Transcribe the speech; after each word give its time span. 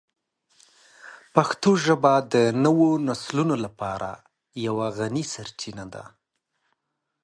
پښتو 1.35 1.71
ژبه 1.85 2.13
د 2.33 2.35
نوو 2.63 2.89
نسلونو 3.07 3.55
لپاره 3.65 4.09
یوه 4.65 4.87
غني 4.97 5.23
سرچینه 5.33 5.85
ده. 5.93 6.03